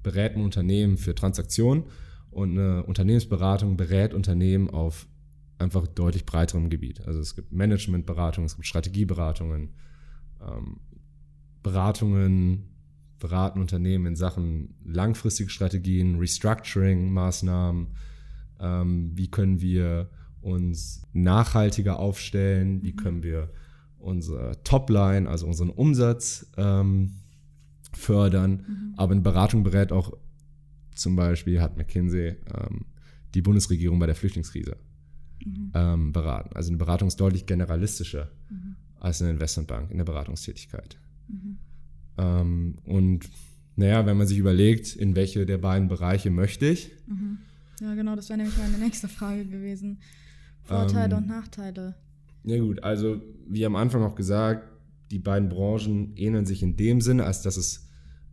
berät 0.02 0.36
ein 0.36 0.42
Unternehmen 0.42 0.96
für 0.96 1.14
Transaktionen 1.14 1.84
und 2.30 2.58
eine 2.58 2.84
Unternehmensberatung 2.84 3.76
berät 3.76 4.14
Unternehmen 4.14 4.70
auf 4.70 5.06
einfach 5.62 5.86
deutlich 5.86 6.26
breiterem 6.26 6.70
Gebiet. 6.70 7.00
Also 7.06 7.20
es 7.20 7.34
gibt 7.34 7.52
Managementberatungen, 7.52 8.46
es 8.46 8.56
gibt 8.56 8.66
Strategieberatungen, 8.66 9.70
ähm, 10.40 10.80
Beratungen, 11.62 12.68
beraten 13.18 13.60
Unternehmen 13.60 14.06
in 14.06 14.16
Sachen 14.16 14.74
langfristige 14.84 15.48
Strategien, 15.48 16.18
Restructuring-Maßnahmen, 16.18 17.86
ähm, 18.60 19.12
wie 19.14 19.30
können 19.30 19.60
wir 19.60 20.10
uns 20.40 21.02
nachhaltiger 21.12 21.98
aufstellen, 21.98 22.82
wie 22.82 22.92
mhm. 22.92 22.96
können 22.96 23.22
wir 23.22 23.52
unsere 23.98 24.60
Topline, 24.64 25.28
also 25.28 25.46
unseren 25.46 25.70
Umsatz 25.70 26.50
ähm, 26.56 27.14
fördern. 27.92 28.64
Mhm. 28.66 28.94
Aber 28.96 29.12
in 29.12 29.22
Beratung 29.22 29.62
berät 29.62 29.92
auch 29.92 30.12
zum 30.96 31.14
Beispiel, 31.14 31.60
hat 31.60 31.76
McKinsey 31.76 32.36
ähm, 32.52 32.86
die 33.34 33.40
Bundesregierung 33.40 34.00
bei 34.00 34.06
der 34.06 34.16
Flüchtlingskrise 34.16 34.76
mhm. 35.44 35.72
ähm, 35.74 36.12
beraten. 36.12 36.54
Also 36.54 36.68
eine 36.70 36.78
Beratung 36.78 37.08
ist 37.08 37.20
deutlich 37.20 37.46
generalistischer 37.46 38.30
mhm. 38.50 38.76
als 39.00 39.20
eine 39.22 39.30
Investmentbank 39.30 39.90
in 39.90 39.98
der 39.98 40.04
Beratungstätigkeit. 40.04 40.98
Mhm. 41.28 41.58
Ähm, 42.18 42.74
und 42.84 43.30
naja, 43.76 44.04
wenn 44.06 44.16
man 44.16 44.26
sich 44.26 44.38
überlegt, 44.38 44.94
in 44.94 45.16
welche 45.16 45.46
der 45.46 45.58
beiden 45.58 45.88
Bereiche 45.88 46.30
möchte 46.30 46.66
ich. 46.66 46.90
Mhm. 47.06 47.38
Ja, 47.80 47.94
genau, 47.94 48.14
das 48.16 48.28
wäre 48.28 48.38
nämlich 48.38 48.56
meine 48.58 48.78
nächste 48.78 49.08
Frage 49.08 49.44
gewesen. 49.44 49.98
Vorteile 50.62 51.14
ähm, 51.14 51.22
und 51.22 51.28
Nachteile. 51.28 51.94
Ja 52.44 52.58
gut, 52.58 52.82
also 52.82 53.20
wie 53.48 53.64
am 53.64 53.76
Anfang 53.76 54.02
auch 54.02 54.14
gesagt, 54.14 54.68
die 55.10 55.18
beiden 55.18 55.48
Branchen 55.48 56.16
ähneln 56.16 56.46
sich 56.46 56.62
in 56.62 56.76
dem 56.76 57.00
Sinne, 57.00 57.24
als 57.24 57.42
dass 57.42 57.56
es 57.56 57.88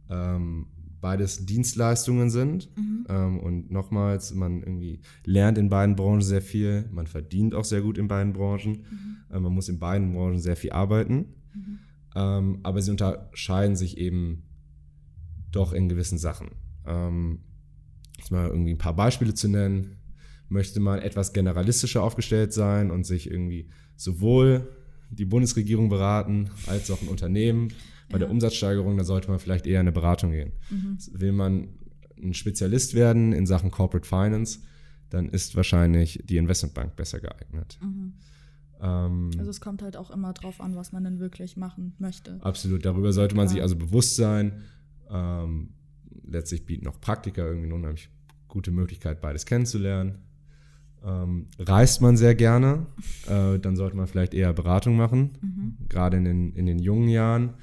ähm, 0.09 0.67
beides 1.01 1.45
Dienstleistungen 1.45 2.29
sind. 2.29 2.69
Mhm. 2.77 2.88
Ähm, 3.09 3.39
und 3.39 3.71
nochmals, 3.71 4.33
man 4.35 4.61
irgendwie 4.61 5.01
lernt 5.25 5.57
in 5.57 5.69
beiden 5.69 5.95
Branchen 5.95 6.21
sehr 6.21 6.43
viel, 6.43 6.87
man 6.91 7.07
verdient 7.07 7.55
auch 7.55 7.65
sehr 7.65 7.81
gut 7.81 7.97
in 7.97 8.07
beiden 8.07 8.33
Branchen, 8.33 8.85
mhm. 8.89 9.17
äh, 9.35 9.39
man 9.39 9.51
muss 9.51 9.67
in 9.67 9.79
beiden 9.79 10.13
Branchen 10.13 10.39
sehr 10.39 10.55
viel 10.55 10.71
arbeiten. 10.71 11.33
Mhm. 11.53 11.79
Ähm, 12.15 12.59
aber 12.63 12.81
sie 12.81 12.91
unterscheiden 12.91 13.75
sich 13.75 13.97
eben 13.97 14.43
doch 15.51 15.73
in 15.73 15.89
gewissen 15.89 16.19
Sachen. 16.19 16.51
Ähm, 16.85 17.39
jetzt 18.17 18.31
mal 18.31 18.47
irgendwie 18.47 18.73
ein 18.73 18.77
paar 18.77 18.95
Beispiele 18.95 19.33
zu 19.33 19.47
nennen. 19.47 19.95
Möchte 20.47 20.79
man 20.79 20.99
etwas 20.99 21.33
generalistischer 21.33 22.03
aufgestellt 22.03 22.53
sein 22.53 22.91
und 22.91 23.05
sich 23.05 23.29
irgendwie 23.29 23.69
sowohl 23.95 24.67
die 25.09 25.25
Bundesregierung 25.25 25.89
beraten 25.89 26.49
als 26.67 26.91
auch 26.91 27.01
ein 27.01 27.07
Unternehmen 27.07 27.69
bei 28.09 28.13
ja. 28.13 28.19
der 28.19 28.29
Umsatzsteigerung, 28.31 28.97
da 28.97 29.03
sollte 29.03 29.29
man 29.29 29.39
vielleicht 29.39 29.67
eher 29.67 29.79
in 29.79 29.87
eine 29.87 29.91
Beratung 29.91 30.31
gehen. 30.31 30.53
Mhm. 30.69 30.97
Will 31.13 31.31
man 31.31 31.69
ein 32.21 32.33
Spezialist 32.33 32.93
werden 32.93 33.33
in 33.33 33.45
Sachen 33.45 33.71
Corporate 33.71 34.07
Finance, 34.07 34.59
dann 35.09 35.29
ist 35.29 35.55
wahrscheinlich 35.55 36.21
die 36.25 36.37
Investmentbank 36.37 36.95
besser 36.95 37.19
geeignet. 37.19 37.79
Mhm. 37.81 38.13
Ähm, 38.81 39.31
also 39.37 39.49
es 39.49 39.61
kommt 39.61 39.81
halt 39.81 39.97
auch 39.97 40.11
immer 40.11 40.33
drauf 40.33 40.61
an, 40.61 40.75
was 40.75 40.91
man 40.91 41.03
denn 41.03 41.19
wirklich 41.19 41.57
machen 41.57 41.93
möchte. 41.99 42.39
Absolut, 42.41 42.85
darüber 42.85 43.13
sollte 43.13 43.35
man 43.35 43.45
ja. 43.45 43.53
sich 43.53 43.61
also 43.61 43.75
bewusst 43.75 44.15
sein. 44.15 44.61
Ähm, 45.09 45.69
letztlich 46.23 46.65
bieten 46.65 46.87
auch 46.87 46.99
Praktika 47.01 47.45
irgendwie 47.45 47.65
eine 47.67 47.75
unheimlich 47.75 48.09
gute 48.47 48.71
Möglichkeit, 48.71 49.21
beides 49.21 49.45
kennenzulernen. 49.45 50.19
Ähm, 51.03 51.47
reist 51.57 52.01
man 52.01 52.17
sehr 52.17 52.35
gerne, 52.35 52.85
äh, 53.27 53.57
dann 53.57 53.77
sollte 53.77 53.95
man 53.95 54.07
vielleicht 54.07 54.33
eher 54.33 54.51
Beratung 54.51 54.97
machen, 54.97 55.37
mhm. 55.41 55.77
gerade 55.87 56.17
in 56.17 56.25
den, 56.25 56.53
in 56.53 56.65
den 56.65 56.79
jungen 56.79 57.07
Jahren. 57.07 57.53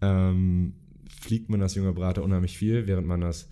Ähm, 0.00 0.74
fliegt 1.20 1.50
man 1.50 1.60
als 1.60 1.74
junger 1.74 1.92
Berater 1.92 2.22
unheimlich 2.22 2.56
viel, 2.56 2.86
während 2.86 3.06
man 3.06 3.22
als 3.22 3.48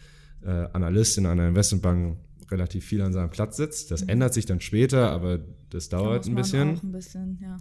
Analyst 0.46 1.18
in 1.18 1.26
einer 1.26 1.48
Investmentbank 1.48 2.18
relativ 2.50 2.84
viel 2.84 3.02
an 3.02 3.12
seinem 3.12 3.30
Platz 3.30 3.56
sitzt. 3.56 3.90
Das 3.90 4.02
mhm. 4.02 4.10
ändert 4.10 4.34
sich 4.34 4.46
dann 4.46 4.60
später, 4.60 5.10
aber 5.10 5.40
das 5.70 5.88
dauert 5.88 6.26
ein 6.26 6.34
bisschen. 6.34 6.78
Auch 6.78 6.82
ein 6.82 6.92
bisschen 6.92 7.38
ja. 7.42 7.56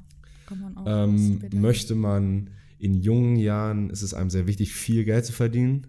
man 0.55 0.77
auch 0.77 0.85
ähm, 0.87 1.41
möchte 1.53 1.95
man 1.95 2.49
in 2.79 2.93
jungen 2.93 3.37
Jahren, 3.37 3.89
ist 3.89 4.01
es 4.01 4.13
einem 4.13 4.29
sehr 4.29 4.47
wichtig, 4.47 4.73
viel 4.73 5.03
Geld 5.03 5.25
zu 5.25 5.33
verdienen, 5.33 5.87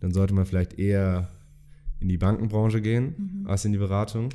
dann 0.00 0.12
sollte 0.12 0.34
man 0.34 0.46
vielleicht 0.46 0.78
eher 0.78 1.28
in 2.00 2.08
die 2.08 2.18
Bankenbranche 2.18 2.80
gehen 2.80 3.14
mhm. 3.42 3.46
als 3.48 3.64
in 3.64 3.72
die 3.72 3.78
Beratung. 3.78 4.28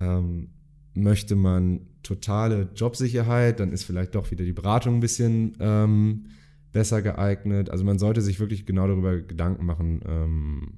Ähm, 0.00 0.48
möchte 0.94 1.36
man 1.36 1.80
totale 2.02 2.68
Jobsicherheit, 2.74 3.60
dann 3.60 3.72
ist 3.72 3.84
vielleicht 3.84 4.14
doch 4.14 4.30
wieder 4.30 4.44
die 4.44 4.52
Beratung 4.52 4.96
ein 4.96 5.00
bisschen 5.00 5.56
ähm, 5.60 6.26
besser 6.72 7.02
geeignet. 7.02 7.70
Also 7.70 7.84
man 7.84 7.98
sollte 7.98 8.22
sich 8.22 8.40
wirklich 8.40 8.66
genau 8.66 8.86
darüber 8.88 9.18
Gedanken 9.18 9.64
machen, 9.64 10.00
ähm, 10.06 10.72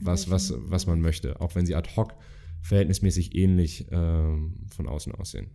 was, 0.00 0.30
was, 0.30 0.54
was 0.56 0.86
man 0.86 1.00
möchte, 1.00 1.40
auch 1.40 1.54
wenn 1.54 1.66
sie 1.66 1.74
ad 1.74 1.90
hoc 1.96 2.14
verhältnismäßig 2.62 3.34
ähnlich 3.34 3.86
ähm, 3.90 4.66
von 4.68 4.88
außen 4.88 5.14
aussehen. 5.14 5.50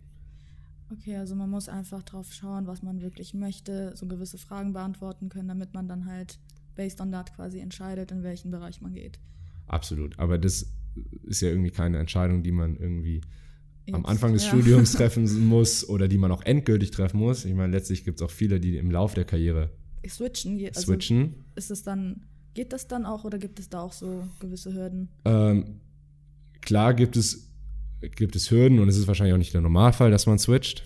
Okay, 0.90 1.16
also 1.16 1.34
man 1.34 1.48
muss 1.48 1.68
einfach 1.68 2.02
drauf 2.02 2.32
schauen, 2.32 2.66
was 2.66 2.82
man 2.82 3.00
wirklich 3.00 3.34
möchte, 3.34 3.92
so 3.96 4.06
gewisse 4.06 4.38
Fragen 4.38 4.72
beantworten 4.72 5.28
können, 5.28 5.48
damit 5.48 5.72
man 5.72 5.88
dann 5.88 6.06
halt 6.06 6.38
based 6.74 7.00
on 7.00 7.10
that 7.12 7.34
quasi 7.34 7.60
entscheidet, 7.60 8.12
in 8.12 8.22
welchen 8.22 8.50
Bereich 8.50 8.80
man 8.80 8.92
geht. 8.92 9.18
Absolut, 9.66 10.18
aber 10.18 10.38
das 10.38 10.72
ist 11.24 11.40
ja 11.40 11.48
irgendwie 11.48 11.70
keine 11.70 11.98
Entscheidung, 11.98 12.42
die 12.42 12.52
man 12.52 12.76
irgendwie 12.76 13.22
Jetzt, 13.86 13.94
am 13.94 14.06
Anfang 14.06 14.32
des 14.32 14.44
ja. 14.44 14.50
Studiums 14.50 14.92
treffen 14.94 15.46
muss 15.46 15.88
oder 15.88 16.08
die 16.08 16.18
man 16.18 16.30
auch 16.30 16.42
endgültig 16.42 16.90
treffen 16.90 17.18
muss. 17.18 17.44
Ich 17.44 17.54
meine, 17.54 17.72
letztlich 17.72 18.04
gibt 18.04 18.20
es 18.20 18.26
auch 18.26 18.30
viele, 18.30 18.60
die 18.60 18.76
im 18.76 18.90
Lauf 18.90 19.14
der 19.14 19.24
Karriere 19.24 19.70
switchen. 20.06 20.60
Also 20.66 20.82
switchen. 20.82 21.44
Ist 21.54 21.70
es 21.70 21.82
dann 21.82 22.26
Geht 22.54 22.72
das 22.72 22.86
dann 22.86 23.06
auch 23.06 23.24
oder 23.24 23.38
gibt 23.38 23.58
es 23.58 23.68
da 23.68 23.80
auch 23.80 23.92
so 23.92 24.24
gewisse 24.40 24.74
Hürden? 24.74 25.08
Ähm, 25.24 25.80
klar 26.60 26.92
gibt 26.92 27.16
es, 27.16 27.48
gibt 28.00 28.36
es 28.36 28.50
Hürden 28.50 28.78
und 28.78 28.88
es 28.88 28.96
ist 28.96 29.06
wahrscheinlich 29.06 29.32
auch 29.32 29.38
nicht 29.38 29.54
der 29.54 29.62
Normalfall, 29.62 30.10
dass 30.10 30.26
man 30.26 30.38
switcht. 30.38 30.84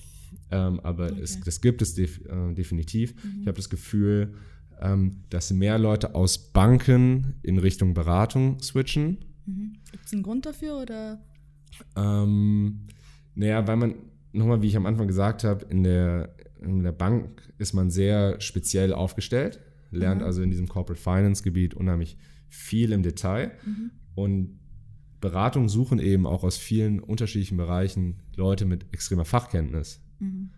Ähm, 0.50 0.78
aber 0.80 1.06
okay. 1.06 1.20
es, 1.22 1.40
das 1.40 1.60
gibt 1.60 1.82
es 1.82 1.94
def, 1.94 2.20
äh, 2.24 2.54
definitiv. 2.54 3.14
Mhm. 3.16 3.40
Ich 3.40 3.46
habe 3.48 3.56
das 3.56 3.68
Gefühl, 3.68 4.34
ähm, 4.80 5.24
dass 5.28 5.52
mehr 5.52 5.78
Leute 5.78 6.14
aus 6.14 6.38
Banken 6.52 7.34
in 7.42 7.58
Richtung 7.58 7.94
Beratung 7.94 8.60
switchen. 8.60 9.24
Mhm. 9.46 9.72
Gibt 9.90 10.06
es 10.06 10.12
einen 10.12 10.22
Grund 10.22 10.46
dafür 10.46 10.76
oder? 10.76 11.20
Ähm, 11.96 12.86
naja, 13.34 13.66
weil 13.66 13.76
man, 13.76 13.94
nochmal, 14.32 14.62
wie 14.62 14.68
ich 14.68 14.76
am 14.76 14.86
Anfang 14.86 15.08
gesagt 15.08 15.42
habe, 15.42 15.64
in 15.66 15.82
der, 15.82 16.36
in 16.60 16.84
der 16.84 16.92
Bank 16.92 17.42
ist 17.58 17.72
man 17.72 17.90
sehr 17.90 18.40
speziell 18.40 18.92
aufgestellt 18.92 19.60
lernt 19.90 20.20
mhm. 20.20 20.26
also 20.26 20.42
in 20.42 20.50
diesem 20.50 20.68
Corporate 20.68 21.00
Finance 21.00 21.42
Gebiet 21.42 21.74
unheimlich 21.74 22.16
viel 22.48 22.92
im 22.92 23.02
Detail 23.02 23.52
mhm. 23.64 23.90
und 24.14 24.58
Beratungen 25.20 25.68
suchen 25.68 25.98
eben 25.98 26.26
auch 26.26 26.44
aus 26.44 26.56
vielen 26.56 27.00
unterschiedlichen 27.00 27.56
Bereichen 27.56 28.16
Leute 28.36 28.64
mit 28.64 28.86
extremer 28.92 29.24
Fachkenntnis. 29.24 30.00
Mhm. 30.18 30.50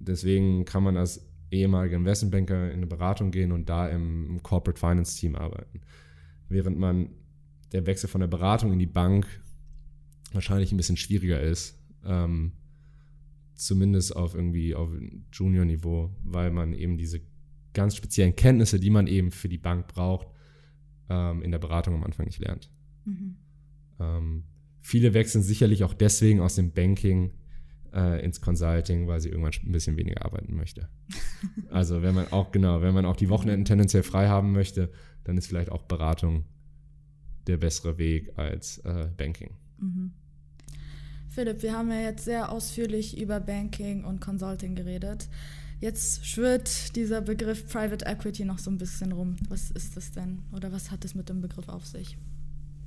Deswegen 0.00 0.64
kann 0.64 0.82
man 0.82 0.96
als 0.96 1.28
ehemaliger 1.50 1.96
Investmentbanker 1.96 2.70
in 2.70 2.78
eine 2.78 2.86
Beratung 2.86 3.30
gehen 3.30 3.52
und 3.52 3.68
da 3.68 3.88
im, 3.88 4.26
im 4.30 4.42
Corporate 4.42 4.80
Finance 4.80 5.18
Team 5.18 5.36
arbeiten. 5.36 5.80
Während 6.48 6.78
man 6.78 7.10
der 7.72 7.86
Wechsel 7.86 8.08
von 8.08 8.20
der 8.20 8.28
Beratung 8.28 8.72
in 8.72 8.78
die 8.78 8.86
Bank 8.86 9.26
wahrscheinlich 10.32 10.72
ein 10.72 10.76
bisschen 10.76 10.96
schwieriger 10.96 11.40
ist. 11.40 11.78
Ähm, 12.04 12.52
zumindest 13.54 14.14
auf 14.14 14.34
irgendwie 14.34 14.74
auf 14.74 14.90
Junior-Niveau, 15.32 16.10
weil 16.24 16.50
man 16.50 16.72
eben 16.72 16.98
diese 16.98 17.20
ganz 17.76 17.94
speziellen 17.94 18.34
Kenntnisse, 18.34 18.80
die 18.80 18.90
man 18.90 19.06
eben 19.06 19.30
für 19.30 19.48
die 19.48 19.58
Bank 19.58 19.86
braucht, 19.86 20.28
ähm, 21.08 21.42
in 21.42 21.50
der 21.52 21.58
Beratung 21.58 21.94
am 21.94 22.04
Anfang 22.04 22.26
nicht 22.26 22.40
lernt. 22.40 22.70
Mhm. 23.04 23.36
Ähm, 24.00 24.44
viele 24.80 25.14
wechseln 25.14 25.42
sicherlich 25.42 25.84
auch 25.84 25.94
deswegen 25.94 26.40
aus 26.40 26.56
dem 26.56 26.72
Banking 26.72 27.32
äh, 27.92 28.24
ins 28.24 28.40
Consulting, 28.40 29.06
weil 29.06 29.20
sie 29.20 29.28
irgendwann 29.28 29.52
ein 29.64 29.72
bisschen 29.72 29.96
weniger 29.96 30.24
arbeiten 30.24 30.56
möchte. 30.56 30.88
also 31.70 32.02
wenn 32.02 32.14
man 32.14 32.32
auch, 32.32 32.50
genau, 32.50 32.80
wenn 32.80 32.94
man 32.94 33.04
auch 33.04 33.16
die 33.16 33.28
Wochenenden 33.28 33.66
tendenziell 33.66 34.02
frei 34.02 34.26
haben 34.26 34.52
möchte, 34.52 34.90
dann 35.24 35.36
ist 35.36 35.46
vielleicht 35.46 35.70
auch 35.70 35.82
Beratung 35.82 36.44
der 37.46 37.58
bessere 37.58 37.98
Weg 37.98 38.32
als 38.38 38.78
äh, 38.78 39.08
Banking. 39.16 39.50
Mhm. 39.78 40.12
Philipp, 41.28 41.62
wir 41.62 41.74
haben 41.74 41.90
ja 41.90 42.00
jetzt 42.00 42.24
sehr 42.24 42.50
ausführlich 42.50 43.20
über 43.20 43.40
Banking 43.40 44.04
und 44.04 44.20
Consulting 44.22 44.74
geredet. 44.74 45.28
Jetzt 45.80 46.26
schwirrt 46.26 46.96
dieser 46.96 47.20
Begriff 47.20 47.68
Private 47.68 48.06
Equity 48.06 48.44
noch 48.44 48.58
so 48.58 48.70
ein 48.70 48.78
bisschen 48.78 49.12
rum. 49.12 49.36
Was 49.48 49.70
ist 49.70 49.96
das 49.96 50.10
denn? 50.10 50.38
Oder 50.52 50.72
was 50.72 50.90
hat 50.90 51.04
es 51.04 51.14
mit 51.14 51.28
dem 51.28 51.40
Begriff 51.42 51.68
auf 51.68 51.84
sich? 51.86 52.16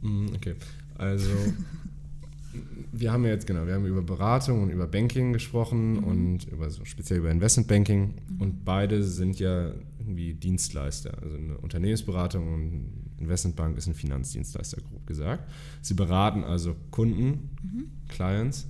Mhm, 0.01 0.31
okay, 0.35 0.55
also 0.95 1.29
wir 2.91 3.11
haben 3.11 3.23
ja 3.25 3.31
jetzt 3.31 3.45
genau, 3.45 3.67
wir 3.67 3.75
haben 3.75 3.85
über 3.85 4.01
Beratung 4.01 4.63
und 4.63 4.69
über 4.69 4.87
Banking 4.87 5.33
gesprochen 5.33 5.97
mhm. 5.97 6.03
und 6.03 6.43
über 6.45 6.69
so 6.69 6.83
speziell 6.85 7.19
über 7.19 7.31
Investmentbanking 7.31 8.15
mhm. 8.27 8.41
und 8.41 8.65
beide 8.65 9.03
sind 9.03 9.39
ja 9.39 9.73
irgendwie 9.99 10.33
Dienstleister. 10.33 11.21
Also 11.21 11.35
eine 11.35 11.57
Unternehmensberatung 11.57 12.53
und 12.53 13.09
Investmentbank 13.19 13.77
ist 13.77 13.87
ein 13.87 13.93
Finanzdienstleister, 13.93 14.81
grob 14.81 15.05
gesagt. 15.05 15.49
Sie 15.81 15.93
beraten 15.93 16.43
also 16.43 16.75
Kunden, 16.89 17.49
mhm. 17.61 17.91
Clients 18.07 18.67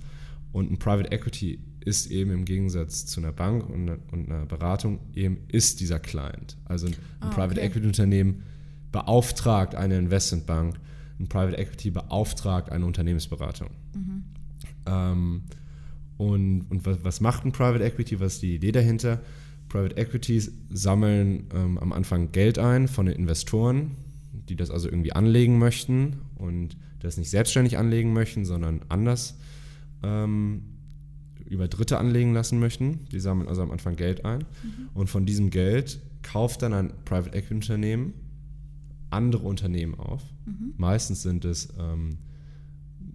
und 0.52 0.70
ein 0.70 0.78
Private 0.78 1.10
Equity 1.12 1.60
ist 1.84 2.10
eben 2.10 2.30
im 2.32 2.44
Gegensatz 2.44 3.06
zu 3.06 3.20
einer 3.20 3.32
Bank 3.32 3.68
und, 3.68 3.88
und 4.10 4.30
einer 4.30 4.46
Beratung 4.46 5.00
eben 5.14 5.38
ist 5.48 5.80
dieser 5.80 5.98
Client. 5.98 6.56
Also 6.64 6.86
ein, 6.86 6.96
ah, 7.20 7.28
Private 7.30 7.60
okay. 7.60 7.66
Equity 7.66 7.86
Unternehmen 7.86 8.42
beauftragt 8.92 9.74
eine 9.74 9.98
Investmentbank, 9.98 10.78
ein 11.18 11.28
Private 11.28 11.56
Equity 11.56 11.90
beauftragt 11.90 12.70
eine 12.70 12.84
Unternehmensberatung. 12.84 13.70
Mhm. 13.94 14.24
Ähm, 14.86 15.42
und 16.16 16.66
und 16.68 16.84
was, 16.84 16.98
was, 17.02 17.20
macht 17.20 17.44
ein 17.44 17.52
Private 17.52 17.82
Equity? 17.82 18.20
Was 18.20 18.34
ist 18.34 18.42
die 18.42 18.54
Idee 18.54 18.72
dahinter? 18.72 19.20
Private 19.68 19.96
Equities 19.96 20.52
sammeln 20.68 21.46
ähm, 21.54 21.78
am 21.78 21.92
Anfang 21.92 22.32
Geld 22.32 22.58
ein 22.58 22.88
von 22.88 23.06
den 23.06 23.14
Investoren, 23.14 23.96
die 24.32 24.56
das 24.56 24.70
also 24.70 24.88
irgendwie 24.88 25.12
anlegen 25.12 25.58
möchten 25.58 26.18
und 26.34 26.76
das 26.98 27.16
nicht 27.16 27.30
selbstständig 27.30 27.78
anlegen 27.78 28.12
möchten, 28.12 28.44
sondern 28.44 28.82
anders 28.88 29.38
ähm, 30.02 30.62
über 31.50 31.68
Dritte 31.68 31.98
anlegen 31.98 32.32
lassen 32.32 32.58
möchten. 32.58 33.04
Die 33.12 33.20
sammeln 33.20 33.48
also 33.48 33.62
am 33.62 33.70
Anfang 33.70 33.96
Geld 33.96 34.24
ein. 34.24 34.40
Mhm. 34.40 34.88
Und 34.94 35.10
von 35.10 35.26
diesem 35.26 35.50
Geld 35.50 36.00
kauft 36.22 36.62
dann 36.62 36.72
ein 36.72 36.92
Private 37.04 37.36
Equity 37.36 37.54
Unternehmen 37.54 38.14
andere 39.10 39.46
Unternehmen 39.46 39.94
auf. 39.94 40.22
Mhm. 40.46 40.74
Meistens 40.76 41.22
sind 41.22 41.44
es, 41.44 41.68
ähm, 41.78 42.18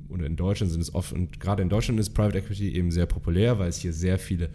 oder 0.09 0.25
in 0.25 0.35
Deutschland 0.35 0.71
sind 0.71 0.81
es 0.81 0.93
oft, 0.93 1.13
und 1.13 1.39
gerade 1.39 1.63
in 1.63 1.69
Deutschland 1.69 1.99
ist 1.99 2.11
Private 2.11 2.37
Equity 2.37 2.75
eben 2.75 2.91
sehr 2.91 3.05
populär, 3.05 3.59
weil 3.59 3.69
es 3.69 3.77
hier 3.77 3.93
sehr 3.93 4.19
viele 4.19 4.49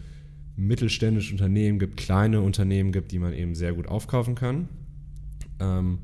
mittelständische 0.56 1.32
Unternehmen 1.32 1.78
gibt, 1.78 1.96
kleine 1.96 2.42
Unternehmen 2.42 2.92
gibt, 2.92 3.12
die 3.12 3.18
man 3.18 3.32
eben 3.32 3.54
sehr 3.54 3.72
gut 3.72 3.88
aufkaufen 3.88 4.34
kann. 4.34 4.68
Ähm, 5.58 5.98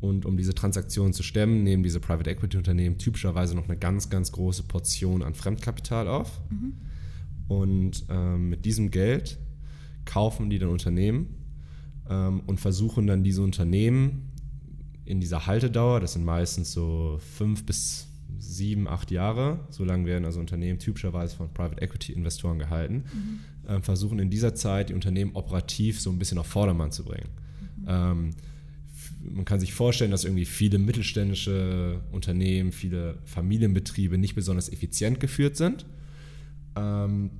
und 0.00 0.24
um 0.24 0.36
diese 0.36 0.54
Transaktion 0.54 1.12
zu 1.12 1.22
stemmen, 1.22 1.62
nehmen 1.62 1.82
diese 1.82 2.00
Private 2.00 2.30
Equity 2.30 2.56
Unternehmen 2.56 2.96
typischerweise 2.96 3.54
noch 3.54 3.68
eine 3.68 3.76
ganz, 3.76 4.08
ganz 4.08 4.32
große 4.32 4.62
Portion 4.62 5.22
an 5.22 5.34
Fremdkapital 5.34 6.08
auf. 6.08 6.40
Mhm. 6.50 6.72
Und 7.50 8.04
ähm, 8.08 8.48
mit 8.48 8.64
diesem 8.64 8.92
Geld 8.92 9.36
kaufen 10.04 10.50
die 10.50 10.60
dann 10.60 10.68
Unternehmen 10.68 11.34
ähm, 12.08 12.42
und 12.46 12.60
versuchen 12.60 13.08
dann 13.08 13.24
diese 13.24 13.42
Unternehmen 13.42 14.30
in 15.04 15.18
dieser 15.18 15.46
Haltedauer, 15.46 15.98
das 15.98 16.12
sind 16.12 16.24
meistens 16.24 16.70
so 16.70 17.18
fünf 17.18 17.66
bis 17.66 18.06
sieben, 18.38 18.86
acht 18.86 19.10
Jahre, 19.10 19.66
so 19.70 19.84
lange 19.84 20.06
werden 20.06 20.24
also 20.26 20.38
Unternehmen 20.38 20.78
typischerweise 20.78 21.34
von 21.34 21.52
Private 21.52 21.82
Equity 21.82 22.12
Investoren 22.12 22.60
gehalten, 22.60 23.02
mhm. 23.12 23.68
äh, 23.68 23.82
versuchen 23.82 24.20
in 24.20 24.30
dieser 24.30 24.54
Zeit 24.54 24.90
die 24.90 24.94
Unternehmen 24.94 25.32
operativ 25.34 26.00
so 26.00 26.10
ein 26.10 26.20
bisschen 26.20 26.38
auf 26.38 26.46
Vordermann 26.46 26.92
zu 26.92 27.02
bringen. 27.02 27.30
Mhm. 27.78 27.84
Ähm, 27.88 28.30
man 29.28 29.44
kann 29.44 29.58
sich 29.58 29.74
vorstellen, 29.74 30.12
dass 30.12 30.22
irgendwie 30.22 30.44
viele 30.44 30.78
mittelständische 30.78 32.00
Unternehmen, 32.12 32.70
viele 32.70 33.18
Familienbetriebe 33.24 34.18
nicht 34.18 34.36
besonders 34.36 34.72
effizient 34.72 35.18
geführt 35.18 35.56
sind. 35.56 35.84
Ähm, 36.76 37.30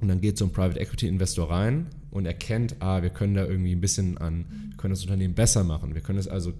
und 0.00 0.08
dann 0.08 0.20
geht 0.20 0.38
so 0.38 0.46
ein 0.46 0.52
Private 0.52 0.80
Equity 0.80 1.08
Investor 1.08 1.50
rein 1.50 1.86
und 2.10 2.26
erkennt, 2.26 2.76
ah, 2.80 3.02
wir 3.02 3.10
können 3.10 3.34
da 3.34 3.44
irgendwie 3.44 3.72
ein 3.72 3.80
bisschen 3.80 4.18
an, 4.18 4.46
wir 4.70 4.76
können 4.76 4.92
das 4.92 5.02
Unternehmen 5.02 5.34
besser 5.34 5.62
machen. 5.62 5.94
Wir 5.94 6.00
können 6.00 6.18
es 6.18 6.26
also 6.26 6.52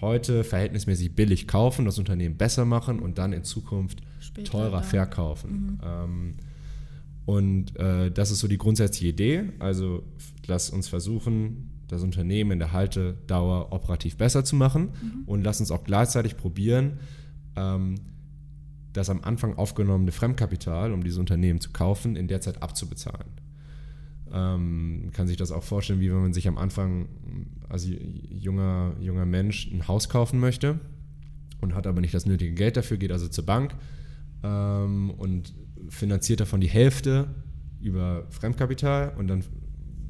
heute 0.00 0.44
verhältnismäßig 0.44 1.14
billig 1.14 1.46
kaufen, 1.46 1.84
das 1.84 1.98
Unternehmen 1.98 2.36
besser 2.36 2.64
machen 2.64 3.00
und 3.00 3.18
dann 3.18 3.32
in 3.32 3.44
Zukunft 3.44 4.00
Später 4.20 4.50
teurer 4.50 4.80
dann. 4.80 4.84
verkaufen. 4.84 5.50
Mhm. 5.50 5.78
Ähm, 5.84 6.34
und 7.26 7.76
äh, 7.76 8.10
das 8.10 8.30
ist 8.30 8.40
so 8.40 8.48
die 8.48 8.58
grundsätzliche 8.58 9.08
Idee. 9.08 9.44
Also 9.58 10.02
lass 10.46 10.70
uns 10.70 10.88
versuchen, 10.88 11.70
das 11.88 12.02
Unternehmen 12.02 12.52
in 12.52 12.58
der 12.58 12.72
Haltedauer 12.72 13.72
operativ 13.72 14.16
besser 14.16 14.44
zu 14.44 14.56
machen 14.56 14.90
mhm. 15.02 15.22
und 15.26 15.44
lass 15.44 15.60
uns 15.60 15.70
auch 15.70 15.84
gleichzeitig 15.84 16.36
probieren, 16.36 16.98
ähm, 17.56 17.96
das 18.92 19.10
am 19.10 19.22
Anfang 19.22 19.56
aufgenommene 19.56 20.12
Fremdkapital, 20.12 20.92
um 20.92 21.04
dieses 21.04 21.18
Unternehmen 21.18 21.60
zu 21.60 21.70
kaufen, 21.70 22.16
in 22.16 22.28
der 22.28 22.40
Zeit 22.40 22.62
abzubezahlen. 22.62 23.30
Ähm, 24.32 25.10
kann 25.12 25.26
sich 25.26 25.36
das 25.36 25.52
auch 25.52 25.62
vorstellen, 25.62 26.00
wie 26.00 26.10
wenn 26.10 26.22
man 26.22 26.32
sich 26.32 26.46
am 26.48 26.58
Anfang 26.58 27.08
als 27.68 27.88
junger, 28.30 28.94
junger 29.00 29.26
Mensch 29.26 29.70
ein 29.72 29.88
Haus 29.88 30.08
kaufen 30.08 30.38
möchte 30.38 30.78
und 31.60 31.74
hat 31.74 31.86
aber 31.86 32.00
nicht 32.00 32.14
das 32.14 32.26
nötige 32.26 32.54
Geld 32.54 32.76
dafür, 32.76 32.96
geht 32.96 33.12
also 33.12 33.28
zur 33.28 33.44
Bank 33.46 33.74
ähm, 34.42 35.10
und 35.10 35.52
finanziert 35.88 36.40
davon 36.40 36.60
die 36.60 36.68
Hälfte 36.68 37.28
über 37.80 38.26
Fremdkapital 38.30 39.14
und 39.16 39.28
dann 39.28 39.44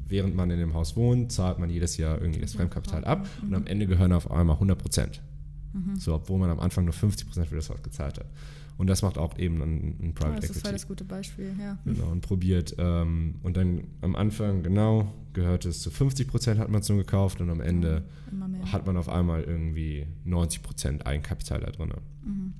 während 0.07 0.35
man 0.35 0.51
in 0.51 0.59
dem 0.59 0.73
Haus 0.73 0.95
wohnt, 0.95 1.31
zahlt 1.31 1.57
man 1.57 1.69
jedes 1.69 1.97
Jahr 1.97 2.21
irgendwie 2.21 2.41
das 2.41 2.53
Fremdkapital 2.53 3.05
ab 3.05 3.27
mhm. 3.41 3.47
und 3.47 3.55
am 3.55 3.65
Ende 3.65 3.87
gehören 3.87 4.13
auf 4.13 4.29
einmal 4.29 4.55
100 4.55 4.77
Prozent. 4.77 5.21
Mhm. 5.73 5.95
So, 5.97 6.15
obwohl 6.15 6.39
man 6.39 6.49
am 6.49 6.59
Anfang 6.59 6.85
nur 6.85 6.93
50 6.93 7.27
Prozent 7.27 7.47
für 7.47 7.55
das 7.55 7.69
Haus 7.69 7.81
gezahlt 7.81 8.19
hat. 8.19 8.27
Und 8.77 8.87
das 8.87 9.03
macht 9.03 9.17
auch 9.17 9.37
eben 9.37 9.61
ein, 9.61 9.95
ein 10.01 10.13
Private 10.13 10.37
Equity. 10.37 10.47
Das 10.47 10.57
ist 10.57 10.61
voll 10.63 10.71
das 10.71 10.87
gute 10.87 11.03
Beispiel, 11.03 11.53
ja. 11.59 11.77
Genau, 11.85 12.07
und 12.07 12.21
probiert. 12.21 12.75
Ähm, 12.79 13.35
und 13.43 13.55
dann 13.55 13.83
am 14.01 14.15
Anfang, 14.15 14.63
genau, 14.63 15.13
gehört 15.33 15.65
es 15.65 15.81
zu 15.81 15.91
50 15.91 16.27
Prozent, 16.27 16.59
hat 16.59 16.69
man 16.69 16.81
es 16.81 16.89
nur 16.89 16.97
gekauft 16.97 17.41
und 17.41 17.49
am 17.49 17.61
Ende 17.61 18.03
hat 18.71 18.85
man 18.87 18.97
auf 18.97 19.07
einmal 19.07 19.43
irgendwie 19.43 20.07
90 20.25 20.63
Prozent 20.63 21.05
Eigenkapital 21.05 21.59
da 21.59 21.69
drin. 21.69 21.93
Mhm. 22.25 22.53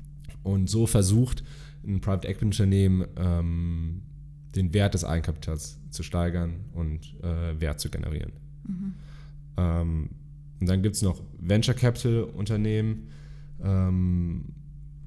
Und 0.43 0.69
so 0.69 0.85
versucht 0.87 1.43
ein 1.83 2.01
Private 2.01 2.27
Equity 2.27 2.45
Unternehmen 2.45 3.05
ähm, 3.17 4.01
den 4.55 4.73
Wert 4.73 4.93
des 4.93 5.03
Eigenkapitals 5.03 5.79
zu 5.89 6.03
steigern 6.03 6.65
und 6.73 7.15
äh, 7.23 7.59
Wert 7.59 7.79
zu 7.79 7.89
generieren. 7.89 8.33
Mhm. 8.67 8.93
Ähm, 9.57 10.09
und 10.61 10.69
dann 10.69 10.83
gibt 10.83 10.95
es 10.95 11.01
noch 11.01 11.21
Venture 11.39 11.73
Capital 11.73 12.23
Unternehmen. 12.23 13.09
Ähm, 13.63 14.53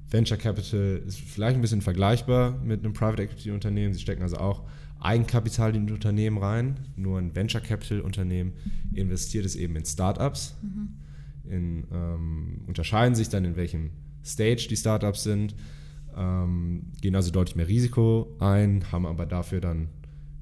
Venture 0.09 0.37
Capital 0.37 1.01
ist 1.07 1.19
vielleicht 1.19 1.55
ein 1.55 1.61
bisschen 1.61 1.81
vergleichbar 1.81 2.59
mit 2.61 2.83
einem 2.83 2.93
Private 2.93 3.23
Equity 3.23 3.51
Unternehmen. 3.51 3.93
Sie 3.93 4.01
stecken 4.01 4.21
also 4.21 4.35
auch 4.37 4.63
Eigenkapital 4.99 5.75
in 5.75 5.89
Unternehmen 5.89 6.37
rein. 6.37 6.75
Nur 6.97 7.19
ein 7.19 7.33
Venture 7.33 7.61
Capital 7.61 8.01
Unternehmen 8.01 8.53
investiert 8.93 9.45
es 9.45 9.55
eben 9.55 9.77
in 9.77 9.85
Startups. 9.85 10.57
Mhm. 10.61 10.89
In, 11.49 11.83
ähm, 11.91 12.61
unterscheiden 12.67 13.15
sich 13.15 13.29
dann 13.29 13.45
in 13.45 13.55
welchem 13.55 13.91
Stage 14.25 14.67
die 14.69 14.75
Startups 14.75 15.23
sind, 15.23 15.55
ähm, 16.17 16.91
gehen 17.01 17.15
also 17.15 17.31
deutlich 17.31 17.55
mehr 17.55 17.67
Risiko 17.67 18.35
ein, 18.39 18.91
haben 18.91 19.05
aber 19.05 19.27
dafür 19.27 19.61
dann, 19.61 19.89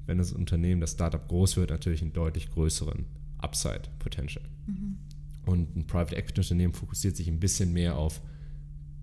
wenn 0.06 0.18
das 0.18 0.32
Unternehmen, 0.32 0.80
das 0.80 0.92
Startup 0.92 1.28
groß 1.28 1.58
wird, 1.58 1.70
natürlich 1.70 2.00
einen 2.00 2.14
deutlich 2.14 2.50
größeren 2.50 3.04
Upside 3.38 3.82
Potential. 3.98 4.44
Mhm. 4.66 4.98
Und 5.46 5.76
ein 5.76 5.86
Private 5.86 6.16
Equity 6.16 6.40
Unternehmen 6.40 6.72
fokussiert 6.72 7.16
sich 7.16 7.28
ein 7.28 7.40
bisschen 7.40 7.72
mehr 7.72 7.96
auf 7.96 8.20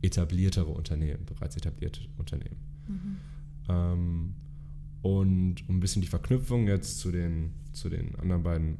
etabliertere 0.02 0.70
Unternehmen, 0.70 1.26
bereits 1.26 1.56
etablierte 1.56 2.02
Unternehmen. 2.18 2.58
Mhm. 2.88 3.18
Ähm, 3.70 4.34
und 5.02 5.70
um 5.70 5.78
ein 5.78 5.80
bisschen 5.80 6.02
die 6.02 6.08
Verknüpfung 6.08 6.68
jetzt 6.68 7.00
zu 7.00 7.12
den, 7.12 7.54
zu 7.74 7.90
den 7.90 8.16
anderen 8.16 8.44
beiden 8.44 8.78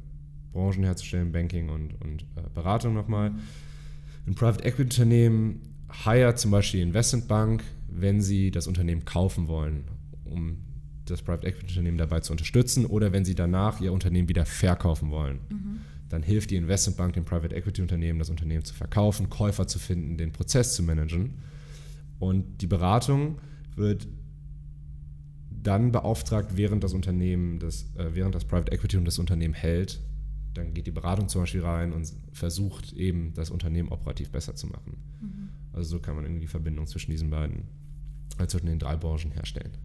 Branchen 0.52 0.84
herzustellen, 0.84 1.32
Banking 1.32 1.68
und, 1.68 1.94
und 2.02 2.22
äh, 2.36 2.48
Beratung 2.54 2.94
nochmal. 2.94 3.30
Mhm. 3.30 3.40
Ein 4.26 4.34
Private 4.34 4.64
Equity 4.64 4.82
Unternehmen 4.82 5.60
hire 6.04 6.34
zum 6.34 6.50
Beispiel 6.50 6.80
die 6.80 6.86
Investmentbank, 6.86 7.64
wenn 7.88 8.20
sie 8.20 8.50
das 8.50 8.66
Unternehmen 8.66 9.04
kaufen 9.04 9.48
wollen, 9.48 9.84
um 10.24 10.58
das 11.12 11.22
Private 11.22 11.46
Equity 11.46 11.68
Unternehmen 11.68 11.98
dabei 11.98 12.20
zu 12.20 12.32
unterstützen 12.32 12.86
oder 12.86 13.12
wenn 13.12 13.24
sie 13.24 13.34
danach 13.34 13.80
ihr 13.80 13.92
Unternehmen 13.92 14.28
wieder 14.28 14.46
verkaufen 14.46 15.10
wollen. 15.10 15.40
Mhm 15.48 15.80
dann 16.12 16.22
hilft 16.22 16.50
die 16.50 16.56
Investmentbank 16.56 17.14
dem 17.14 17.24
Private 17.24 17.54
Equity 17.54 17.80
Unternehmen, 17.80 18.18
das 18.18 18.28
Unternehmen 18.28 18.64
zu 18.64 18.74
verkaufen, 18.74 19.30
Käufer 19.30 19.66
zu 19.66 19.78
finden, 19.78 20.18
den 20.18 20.30
Prozess 20.30 20.74
zu 20.74 20.82
managen. 20.82 21.38
Und 22.18 22.60
die 22.60 22.66
Beratung 22.66 23.38
wird 23.76 24.06
dann 25.50 25.90
beauftragt, 25.90 26.54
während 26.54 26.84
das 26.84 26.92
Unternehmen, 26.92 27.58
das, 27.60 27.86
äh, 27.96 28.10
während 28.12 28.34
das 28.34 28.44
Private 28.44 28.72
Equity 28.72 28.98
und 28.98 29.06
das 29.06 29.18
Unternehmen 29.18 29.54
hält, 29.54 30.02
dann 30.52 30.74
geht 30.74 30.86
die 30.86 30.90
Beratung 30.90 31.30
zum 31.30 31.42
Beispiel 31.42 31.62
rein 31.62 31.94
und 31.94 32.12
versucht 32.32 32.92
eben, 32.92 33.32
das 33.32 33.48
Unternehmen 33.48 33.88
operativ 33.88 34.30
besser 34.30 34.54
zu 34.54 34.66
machen. 34.66 34.98
Mhm. 35.22 35.48
Also 35.72 35.96
so 35.96 35.98
kann 35.98 36.14
man 36.14 36.26
irgendwie 36.26 36.42
die 36.42 36.46
Verbindung 36.46 36.86
zwischen 36.86 37.10
diesen 37.10 37.30
beiden, 37.30 37.68
also 38.36 38.58
zwischen 38.58 38.66
den 38.66 38.78
drei 38.78 38.96
Branchen 38.96 39.30
herstellen. 39.30 39.78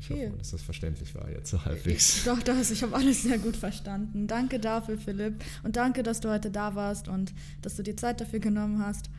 Ich 0.00 0.10
hoffe, 0.10 0.32
dass 0.38 0.50
das 0.50 0.62
verständlich 0.62 1.14
war 1.14 1.30
jetzt 1.30 1.50
so 1.50 1.64
halbwegs. 1.64 2.24
Doch, 2.24 2.42
das, 2.42 2.70
ich 2.70 2.82
habe 2.82 2.94
alles 2.94 3.22
sehr 3.22 3.38
gut 3.38 3.56
verstanden. 3.56 4.26
Danke 4.26 4.58
dafür, 4.58 4.98
Philipp. 4.98 5.42
Und 5.62 5.76
danke, 5.76 6.02
dass 6.02 6.20
du 6.20 6.30
heute 6.30 6.50
da 6.50 6.74
warst 6.74 7.08
und 7.08 7.32
dass 7.62 7.76
du 7.76 7.82
dir 7.82 7.96
Zeit 7.96 8.20
dafür 8.20 8.40
genommen 8.40 8.84
hast. 8.84 9.10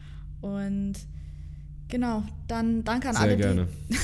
Und 0.42 0.94
genau, 1.88 2.24
dann 2.48 2.84
danke 2.84 3.10
an 3.10 3.16
sehr 3.16 3.24
alle, 3.24 3.38
gerne. 3.38 3.68
die 3.90 3.98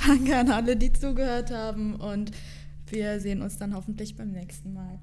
danke 0.06 0.36
an 0.36 0.50
alle, 0.50 0.76
die 0.76 0.92
zugehört 0.92 1.50
haben. 1.50 1.96
Und 1.96 2.30
wir 2.88 3.20
sehen 3.20 3.42
uns 3.42 3.56
dann 3.56 3.74
hoffentlich 3.74 4.16
beim 4.16 4.30
nächsten 4.30 4.72
Mal. 4.72 5.00